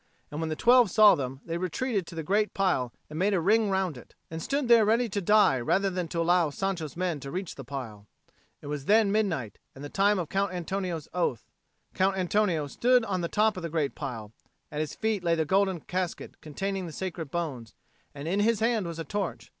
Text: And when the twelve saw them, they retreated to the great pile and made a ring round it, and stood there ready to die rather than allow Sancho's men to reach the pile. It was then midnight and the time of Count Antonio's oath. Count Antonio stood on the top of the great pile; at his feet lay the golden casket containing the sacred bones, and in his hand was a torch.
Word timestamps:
And 0.31 0.39
when 0.39 0.49
the 0.49 0.55
twelve 0.55 0.89
saw 0.89 1.13
them, 1.13 1.41
they 1.45 1.59
retreated 1.59 2.07
to 2.07 2.15
the 2.15 2.23
great 2.23 2.55
pile 2.55 2.91
and 3.07 3.19
made 3.19 3.35
a 3.35 3.39
ring 3.39 3.69
round 3.69 3.97
it, 3.97 4.15
and 4.31 4.41
stood 4.41 4.67
there 4.67 4.83
ready 4.83 5.07
to 5.07 5.21
die 5.21 5.59
rather 5.59 5.91
than 5.91 6.09
allow 6.15 6.49
Sancho's 6.49 6.97
men 6.97 7.19
to 7.19 7.29
reach 7.29 7.53
the 7.53 7.63
pile. 7.63 8.07
It 8.61 8.65
was 8.65 8.85
then 8.85 9.11
midnight 9.11 9.59
and 9.75 9.83
the 9.83 9.89
time 9.89 10.17
of 10.17 10.27
Count 10.27 10.53
Antonio's 10.53 11.07
oath. 11.13 11.51
Count 11.93 12.17
Antonio 12.17 12.65
stood 12.65 13.05
on 13.05 13.21
the 13.21 13.27
top 13.27 13.55
of 13.57 13.61
the 13.61 13.69
great 13.69 13.93
pile; 13.93 14.31
at 14.71 14.79
his 14.79 14.95
feet 14.95 15.23
lay 15.23 15.35
the 15.35 15.45
golden 15.45 15.81
casket 15.81 16.41
containing 16.41 16.87
the 16.87 16.91
sacred 16.91 17.29
bones, 17.29 17.75
and 18.15 18.27
in 18.27 18.39
his 18.39 18.59
hand 18.59 18.87
was 18.87 18.97
a 18.97 19.03
torch. 19.03 19.49